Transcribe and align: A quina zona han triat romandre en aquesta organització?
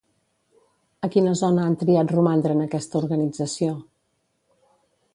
A 1.07 1.09
quina 1.15 1.33
zona 1.43 1.67
han 1.67 1.77
triat 1.83 2.15
romandre 2.15 2.57
en 2.59 2.65
aquesta 2.65 3.01
organització? 3.03 3.79